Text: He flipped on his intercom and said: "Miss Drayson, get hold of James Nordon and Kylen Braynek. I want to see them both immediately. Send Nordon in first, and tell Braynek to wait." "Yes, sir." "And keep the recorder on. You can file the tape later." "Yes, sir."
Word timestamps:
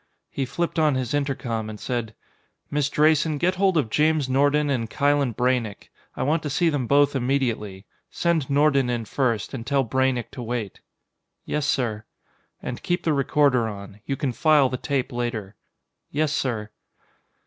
He 0.31 0.45
flipped 0.47 0.79
on 0.79 0.95
his 0.95 1.13
intercom 1.13 1.69
and 1.69 1.79
said: 1.79 2.15
"Miss 2.71 2.89
Drayson, 2.89 3.37
get 3.37 3.53
hold 3.53 3.77
of 3.77 3.91
James 3.91 4.27
Nordon 4.27 4.67
and 4.71 4.89
Kylen 4.89 5.35
Braynek. 5.35 5.89
I 6.17 6.23
want 6.23 6.41
to 6.41 6.49
see 6.49 6.69
them 6.69 6.87
both 6.87 7.15
immediately. 7.15 7.85
Send 8.09 8.49
Nordon 8.49 8.89
in 8.89 9.05
first, 9.05 9.53
and 9.53 9.63
tell 9.63 9.83
Braynek 9.85 10.31
to 10.31 10.41
wait." 10.41 10.81
"Yes, 11.45 11.67
sir." 11.67 12.03
"And 12.63 12.81
keep 12.81 13.03
the 13.03 13.13
recorder 13.13 13.67
on. 13.67 13.99
You 14.07 14.15
can 14.17 14.31
file 14.33 14.69
the 14.69 14.77
tape 14.77 15.11
later." 15.11 15.55
"Yes, 16.09 16.33
sir." 16.33 16.71